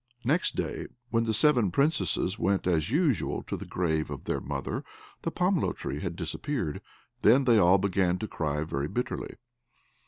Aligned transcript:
Next 0.25 0.55
day, 0.55 0.87
when 1.11 1.25
the 1.25 1.31
seven 1.33 1.69
Princesses 1.69 2.39
went 2.39 2.65
as 2.65 2.89
usual 2.89 3.43
to 3.43 3.55
the 3.55 3.67
grave 3.67 4.09
of 4.09 4.23
their 4.23 4.41
mother, 4.41 4.83
the 5.21 5.29
pomelo 5.31 5.73
tree 5.75 5.99
had 5.99 6.15
disappeared. 6.15 6.81
Then 7.21 7.43
they 7.43 7.59
all 7.59 7.77
began 7.77 8.17
to 8.17 8.27
cry 8.27 8.63
very 8.63 8.87
bitterly. 8.87 9.35